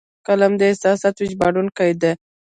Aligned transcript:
قلم 0.27 0.51
د 0.57 0.61
احساساتو 0.69 1.21
ژباړونکی 1.31 1.91
دی 2.01 2.11